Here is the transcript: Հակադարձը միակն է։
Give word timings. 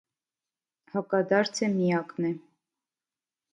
Հակադարձը 0.93 1.71
միակն 1.75 2.25
է։ 2.33 2.35